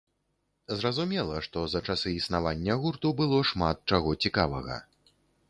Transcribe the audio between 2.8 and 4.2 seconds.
гурту было шмат чаго